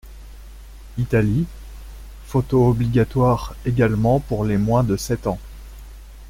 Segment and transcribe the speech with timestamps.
[0.97, 1.45] Italie:
[2.25, 5.37] photos obligatoires également pour les moins de sept ans.